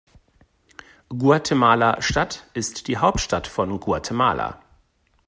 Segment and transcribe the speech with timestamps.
[1.09, 4.59] Guatemala-Stadt ist die Hauptstadt von Guatemala.